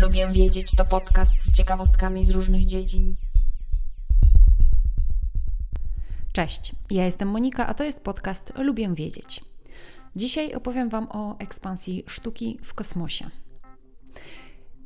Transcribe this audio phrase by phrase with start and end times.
[0.00, 3.16] Lubię wiedzieć to podcast z ciekawostkami z różnych dziedzin.
[6.32, 9.44] Cześć, ja jestem Monika, a to jest podcast Lubię wiedzieć.
[10.16, 13.30] Dzisiaj opowiem Wam o ekspansji sztuki w kosmosie.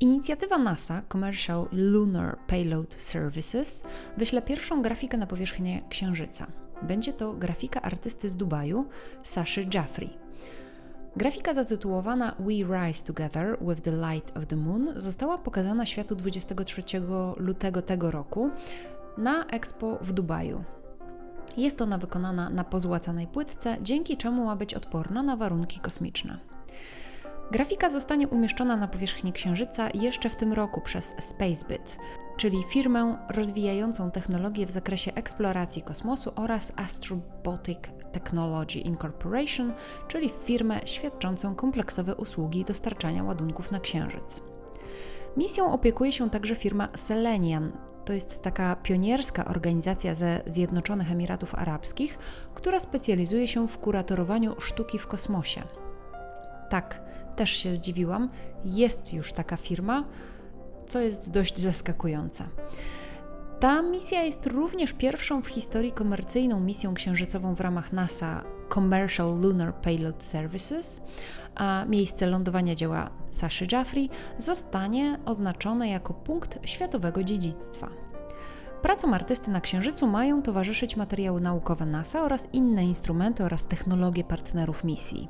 [0.00, 3.84] Inicjatywa NASA Commercial Lunar Payload Services
[4.16, 6.46] wyśle pierwszą grafikę na powierzchnię Księżyca.
[6.82, 8.88] Będzie to grafika artysty z Dubaju,
[9.24, 10.27] Saszy Jaffrey.
[11.16, 16.82] Grafika zatytułowana We Rise Together with the Light of the Moon została pokazana światu 23
[17.36, 18.50] lutego tego roku
[19.18, 20.64] na Expo w Dubaju.
[21.56, 26.38] Jest ona wykonana na pozłacanej płytce, dzięki czemu ma być odporna na warunki kosmiczne.
[27.50, 31.98] Grafika zostanie umieszczona na powierzchni Księżyca jeszcze w tym roku przez Spacebit,
[32.36, 37.78] czyli firmę rozwijającą technologię w zakresie eksploracji kosmosu oraz Astrobotic
[38.12, 39.72] Technology Incorporation,
[40.08, 44.42] czyli firmę świadczącą kompleksowe usługi dostarczania ładunków na Księżyc.
[45.36, 47.72] Misją opiekuje się także firma Selenian.
[48.04, 52.18] To jest taka pionierska organizacja ze Zjednoczonych Emiratów Arabskich,
[52.54, 55.62] która specjalizuje się w kuratorowaniu sztuki w kosmosie.
[56.70, 57.07] Tak,
[57.38, 58.30] też się zdziwiłam,
[58.64, 60.04] jest już taka firma,
[60.88, 62.44] co jest dość zaskakujące.
[63.60, 68.44] Ta misja jest również pierwszą w historii komercyjną misją księżycową w ramach NASA
[68.74, 71.00] Commercial Lunar Payload Services,
[71.54, 77.88] a miejsce lądowania dzieła Saszy Jaffrey zostanie oznaczone jako punkt światowego dziedzictwa.
[78.82, 84.84] Pracom artysty na Księżycu mają towarzyszyć materiały naukowe NASA oraz inne instrumenty oraz technologie partnerów
[84.84, 85.28] misji.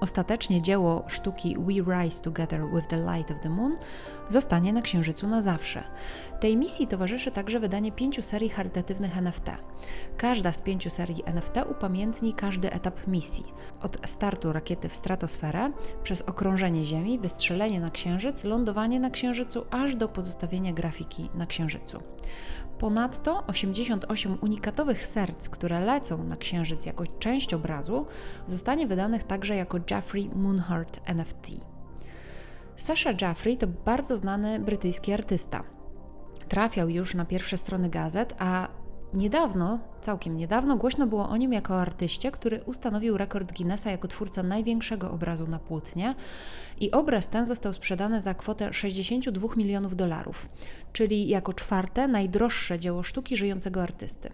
[0.00, 3.76] Ostatecznie dzieło sztuki We Rise Together with the Light of the Moon
[4.28, 5.84] zostanie na Księżycu na zawsze.
[6.40, 9.50] Tej misji towarzyszy także wydanie pięciu serii charytatywnych NFT.
[10.16, 13.44] Każda z pięciu serii NFT upamiętni każdy etap misji.
[13.82, 19.94] Od startu rakiety w stratosferę, przez okrążenie Ziemi, wystrzelenie na Księżyc, lądowanie na Księżycu, aż
[19.94, 21.98] do pozostawienia grafiki na Księżycu.
[22.78, 28.06] Ponadto 88 unikatowych serc, które lecą na Księżyc jako część obrazu,
[28.46, 31.46] zostanie wydanych także jako Jeffrey Moonheart NFT.
[32.76, 35.62] Sasha Jaffrey to bardzo znany brytyjski artysta.
[36.48, 38.68] Trafiał już na pierwsze strony gazet, a
[39.14, 44.42] Niedawno, całkiem niedawno, głośno było o nim jako artyście, który ustanowił rekord Guinnessa jako twórca
[44.42, 46.14] największego obrazu na płótnie
[46.80, 50.48] i obraz ten został sprzedany za kwotę 62 milionów dolarów,
[50.92, 54.30] czyli jako czwarte najdroższe dzieło sztuki żyjącego artysty.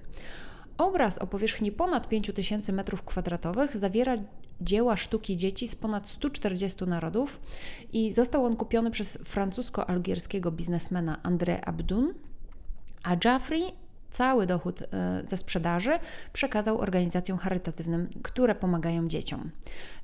[0.79, 4.17] Obraz o powierzchni ponad 5000 m2 zawiera
[4.65, 7.41] dzieła sztuki dzieci z ponad 140 narodów
[7.93, 12.15] i został on kupiony przez francusko-algierskiego biznesmena André Abdun,
[13.03, 13.82] a Jaffrey
[14.13, 14.87] cały dochód e,
[15.25, 15.99] ze sprzedaży
[16.33, 19.51] przekazał organizacjom charytatywnym, które pomagają dzieciom.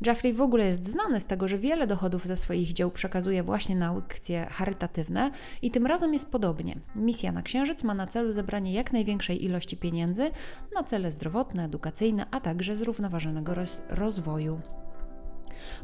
[0.07, 3.77] Jeffrey w ogóle jest znany z tego, że wiele dochodów ze swoich dzieł przekazuje właśnie
[3.77, 5.31] na aukcje charytatywne
[5.63, 6.75] i tym razem jest podobnie.
[6.97, 10.31] Misja na Księżyc ma na celu zebranie jak największej ilości pieniędzy
[10.75, 14.61] na cele zdrowotne, edukacyjne, a także zrównoważonego roz rozwoju.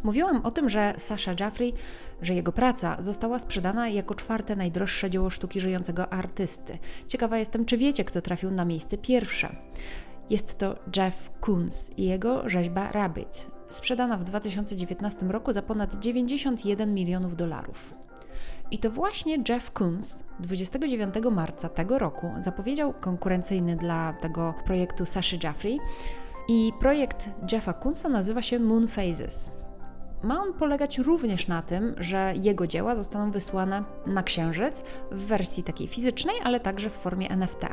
[0.03, 1.73] Mówiłam o tym, że Sasha Jaffrey,
[2.23, 6.79] że jego praca została sprzedana jako czwarte najdroższe dzieło sztuki żyjącego artysty.
[7.09, 9.57] Ciekawa jestem, czy wiecie, kto trafił na miejsce pierwsze.
[10.31, 16.95] Jest to Jeff Koons i jego rzeźba Rabbit, sprzedana w 2019 roku za ponad 91
[16.95, 17.95] milionów dolarów.
[18.71, 25.39] I to właśnie Jeff Koons 29 marca tego roku zapowiedział konkurencyjny dla tego projektu Saszy
[25.43, 25.81] Jaffrey
[26.49, 29.51] i projekt Jeffa Koonsa nazywa się Moon Phases
[30.25, 35.62] ma on polegać również na tym, że jego dzieła zostaną wysłane na Księżyc w wersji
[35.62, 37.67] takiej fizycznej, ale także w formie NFT.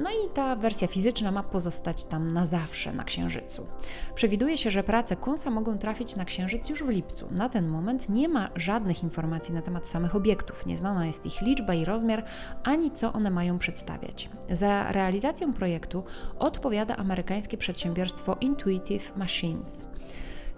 [0.00, 3.66] No i ta wersja fizyczna ma pozostać tam na zawsze na Księżycu.
[4.14, 7.28] Przewiduje się, że prace Kunsa mogą trafić na Księżyc już w lipcu.
[7.30, 11.74] Na ten moment nie ma żadnych informacji na temat samych obiektów, nieznana jest ich liczba
[11.74, 12.24] i rozmiar,
[12.64, 14.30] ani co one mają przedstawiać.
[14.50, 16.04] Za realizację projektu
[16.38, 19.86] odpowiada amerykańskie przedsiębiorstwo Intuitive Machines.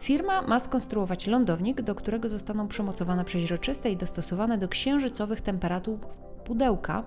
[0.00, 5.98] Firma ma skonstruować lądownik, do którego zostaną przymocowane przeźroczyste i dostosowane do księżycowych temperatur
[6.44, 7.04] pudełka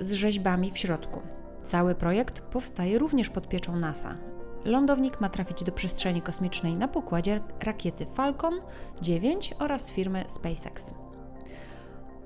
[0.00, 1.20] z rzeźbami w środku.
[1.66, 4.16] Cały projekt powstaje również pod pieczą NASA.
[4.64, 8.60] Lądownik ma trafić do przestrzeni kosmicznej na pokładzie rakiety Falcon
[9.02, 10.94] 9 oraz firmy SpaceX.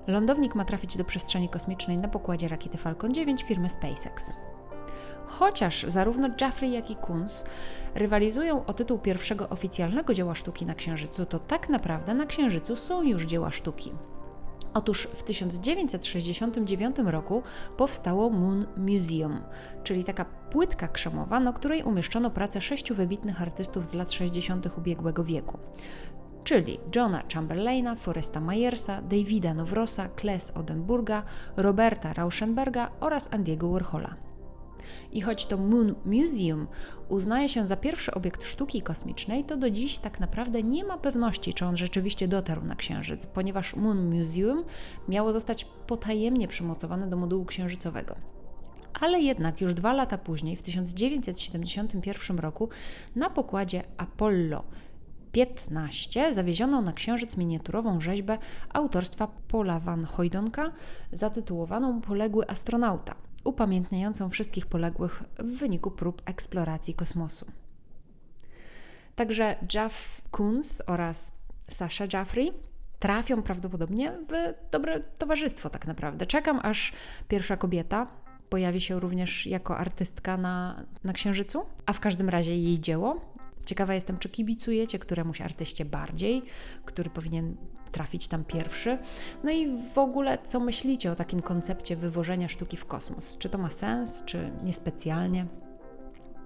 [0.07, 4.33] Lądownik ma trafić do przestrzeni kosmicznej na pokładzie rakiety Falcon 9 firmy SpaceX.
[5.27, 7.45] Chociaż zarówno Jeffrey, jak i Kunz
[7.99, 13.03] rywalizują o tytuł pierwszego oficjalnego dzieła sztuki na Księżycu, to tak naprawdę na Księżycu są
[13.03, 13.93] już dzieła sztuki.
[14.75, 17.43] Otóż w 1969 roku
[17.77, 19.41] powstało Moon Museum,
[19.85, 24.79] czyli taka płytka krzemowa, na której umieszczono pracę sześciu wybitnych artystów z lat 60.
[24.79, 25.59] ubiegłego wieku.
[26.45, 31.23] czyli Johna Chamberlaina, Foresta Myersa, Davida Nowrosa, Kles Odenburga,
[31.57, 34.28] Roberta Rauschenberga oraz Andiego Warhola.
[35.13, 36.67] I choć to Moon Museum
[37.09, 41.55] uznaje się za pierwszy obiekt sztuki kosmicznej, to do dziś tak naprawdę nie ma pewności,
[41.55, 44.65] czy on rzeczywiście dotarł na Księżyc, ponieważ Moon Museum
[45.09, 48.15] miało zostać potajemnie przymocowane do modułu księżycowego.
[49.01, 52.69] Ale jednak już dwa lata później, w 1971 roku,
[53.17, 54.65] na pokładzie Apollo
[55.33, 58.39] 15 zawieziono na Księżyc miniaturową rzeźbę
[58.73, 60.73] autorstwa Paula Van Hoydonka
[61.13, 63.15] zatytułowaną Poległy astronauta,
[63.45, 67.47] upamiętniającą wszystkich poległych w wyniku prób eksploracji kosmosu.
[69.17, 71.33] Także Jeff Koons oraz
[71.69, 72.53] Sasha Jaffrey
[72.99, 76.27] trafią prawdopodobnie w dobre towarzystwo tak naprawdę.
[76.27, 76.93] Czekam aż
[77.29, 78.07] pierwsza kobieta
[78.49, 83.21] pojawi się również jako artystka na, na Księżycu, a w każdym razie jej dzieło.
[83.67, 86.43] Ciekawa jestem, czy kibicujecie któremuś artyście bardziej,
[86.85, 87.57] który powinien
[87.99, 88.99] trafić tam pierwszy.
[89.45, 93.37] No i w ogóle, co myślicie o takim koncepcie wywożenia sztuki w kosmos?
[93.39, 95.47] Czy to ma sens, czy niespecjalnie?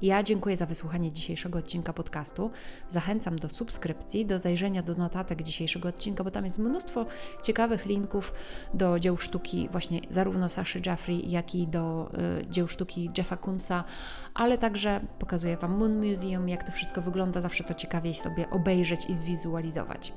[0.03, 2.51] Ja dziękuję za wysłuchanie dzisiejszego odcinka podcastu.
[2.89, 7.07] Zachęcam do subskrypcji, do zajrzenia do notatek dzisiejszego odcinka, bo tam jest mnóstwo
[7.43, 8.33] ciekawych linków
[8.75, 12.11] do dzieł sztuki właśnie zarówno Saszy Jaffrey, jak i do
[12.41, 13.85] y, dzieł sztuki Jeffa Kunsa,
[14.35, 17.41] ale także pokazuję Wam Moon Museum, jak to wszystko wygląda.
[17.41, 20.13] Zawsze to ciekawiej sobie obejrzeć i zwizualizować.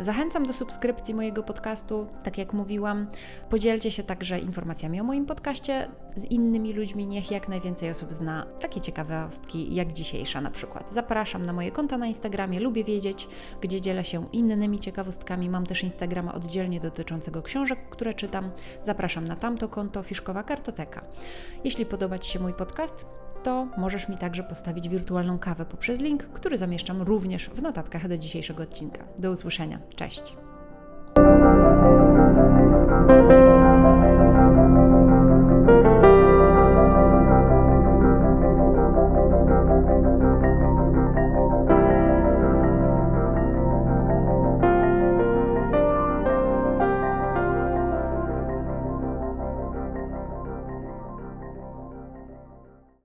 [0.00, 2.06] Zachęcam do subskrypcji mojego podcastu.
[2.22, 3.06] Tak jak mówiłam,
[3.50, 7.06] podzielcie się także informacjami o moim podcaście z innymi ludźmi.
[7.06, 10.92] Niech jak najwięcej osób zna takie ciekawe ciekawostki, jak dzisiejsza na przykład.
[10.92, 13.28] Zapraszam na moje konta na Instagramie, lubię wiedzieć,
[13.60, 15.50] gdzie dzielę się innymi ciekawostkami.
[15.50, 18.50] Mam też Instagrama oddzielnie dotyczącego książek, które czytam.
[18.82, 21.04] Zapraszam na tamto konto Fiszkowa Kartoteka.
[21.64, 23.06] Jeśli podoba Ci się mój podcast,
[23.42, 28.18] to możesz mi także postawić wirtualną kawę poprzez link, który zamieszczam również w notatkach do
[28.18, 29.04] dzisiejszego odcinka.
[29.18, 29.78] Do usłyszenia.
[29.96, 30.49] Cześć!